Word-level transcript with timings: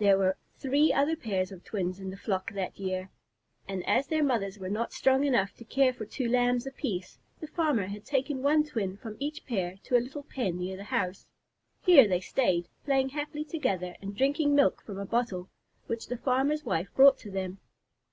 There 0.00 0.18
were 0.18 0.36
three 0.58 0.92
other 0.92 1.14
pairs 1.14 1.52
of 1.52 1.62
twins 1.62 2.00
in 2.00 2.10
the 2.10 2.16
flock 2.16 2.52
that 2.54 2.76
year, 2.80 3.08
and 3.68 3.88
as 3.88 4.08
their 4.08 4.20
mothers 4.24 4.58
were 4.58 4.68
not 4.68 4.92
strong 4.92 5.22
enough 5.22 5.54
to 5.54 5.64
care 5.64 5.92
for 5.92 6.04
two 6.04 6.28
Lambs 6.28 6.66
apiece, 6.66 7.20
the 7.38 7.46
farmer 7.46 7.86
had 7.86 8.04
taken 8.04 8.42
one 8.42 8.64
twin 8.64 8.96
from 8.96 9.16
each 9.20 9.46
pair 9.46 9.76
to 9.84 9.96
a 9.96 10.02
little 10.02 10.24
pen 10.24 10.58
near 10.58 10.76
the 10.76 10.82
house. 10.82 11.28
Here 11.82 12.08
they 12.08 12.20
stayed, 12.20 12.68
playing 12.84 13.10
happily 13.10 13.44
together, 13.44 13.94
and 14.02 14.16
drinking 14.16 14.56
milk 14.56 14.82
from 14.82 14.98
a 14.98 15.06
bottle 15.06 15.48
which 15.86 16.08
the 16.08 16.16
farmer's 16.18 16.64
wife 16.64 16.92
brought 16.96 17.18
to 17.18 17.30
them. 17.30 17.60